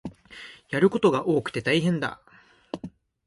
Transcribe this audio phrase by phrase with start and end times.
[0.71, 2.19] やることが多くて大変だ